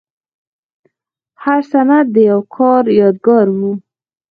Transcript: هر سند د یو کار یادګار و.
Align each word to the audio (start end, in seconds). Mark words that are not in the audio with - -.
هر 1.43 1.61
سند 1.71 2.05
د 2.15 2.15
یو 2.29 2.39
کار 2.55 2.83
یادګار 2.99 3.47
و. 3.57 3.59